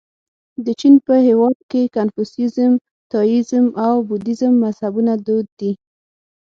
د 0.65 0.67
چین 0.79 0.95
په 1.05 1.15
هېواد 1.27 1.57
کې 1.69 1.81
د 1.85 1.91
کنفوسیزم، 1.95 2.73
تائویزم 3.11 3.65
او 3.85 3.93
بودیزم 4.07 4.53
مذهبونه 4.63 5.13
دود 5.25 5.47
دي. 5.59 5.71